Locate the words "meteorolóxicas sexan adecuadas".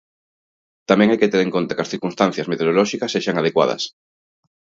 2.51-3.83